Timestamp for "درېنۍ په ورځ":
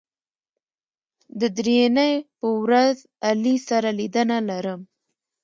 1.57-2.97